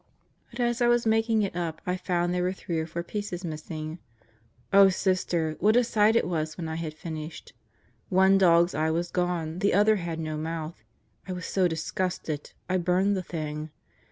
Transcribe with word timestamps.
But 0.49 0.59
as 0.59 0.81
I 0.81 0.87
was 0.87 1.05
making 1.05 1.43
it 1.43 1.55
up, 1.55 1.79
I 1.85 1.95
found 1.95 2.33
there 2.33 2.41
were 2.41 2.53
three 2.53 2.79
or 2.79 2.87
four 2.87 3.03
pieces 3.03 3.45
missing. 3.45 3.99
Oh, 4.73 4.89
Sister, 4.89 5.55
what 5.59 5.75
a 5.75 5.83
sight 5.83 6.15
it 6.15 6.27
was 6.27 6.57
when 6.57 6.67
I 6.67 6.73
had 6.73 6.95
finished 6.95 7.53
I 8.11 8.15
One 8.15 8.39
dog's 8.39 8.73
eye 8.73 8.89
was 8.89 9.11
gone; 9.11 9.59
the 9.59 9.75
other 9.75 9.97
had 9.97 10.19
no 10.19 10.37
mouth. 10.37 10.83
I 11.27 11.33
was 11.33 11.45
so 11.45 11.67
disgusted, 11.67 12.51
I 12.67 12.77
burned 12.77 13.15
the 13.15 13.21
thing. 13.21 13.69